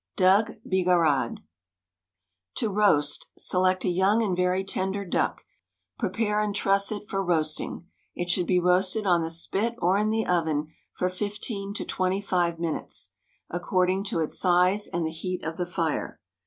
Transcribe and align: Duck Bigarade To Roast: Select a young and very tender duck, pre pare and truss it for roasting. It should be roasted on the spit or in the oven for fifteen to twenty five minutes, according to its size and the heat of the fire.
Duck 0.15 0.49
Bigarade 0.67 1.41
To 2.55 2.69
Roast: 2.71 3.29
Select 3.37 3.85
a 3.85 3.89
young 3.89 4.23
and 4.23 4.35
very 4.35 4.63
tender 4.63 5.05
duck, 5.05 5.45
pre 5.99 6.09
pare 6.09 6.39
and 6.39 6.55
truss 6.55 6.91
it 6.91 7.07
for 7.07 7.23
roasting. 7.23 7.85
It 8.15 8.27
should 8.27 8.47
be 8.47 8.59
roasted 8.59 9.05
on 9.05 9.21
the 9.21 9.29
spit 9.29 9.75
or 9.77 9.99
in 9.99 10.09
the 10.09 10.25
oven 10.25 10.73
for 10.91 11.07
fifteen 11.07 11.75
to 11.75 11.85
twenty 11.85 12.19
five 12.19 12.57
minutes, 12.57 13.11
according 13.51 14.03
to 14.05 14.21
its 14.21 14.39
size 14.39 14.87
and 14.87 15.05
the 15.05 15.11
heat 15.11 15.43
of 15.43 15.57
the 15.57 15.67
fire. 15.67 16.19